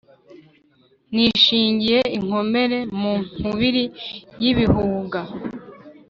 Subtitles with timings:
[1.13, 3.83] nishingiye inkomere mu nkubili
[4.41, 5.21] y'ibihunga,